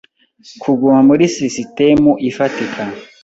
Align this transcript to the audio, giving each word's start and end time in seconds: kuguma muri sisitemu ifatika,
kuguma 0.61 0.99
muri 1.07 1.23
sisitemu 1.35 2.11
ifatika, 2.29 2.83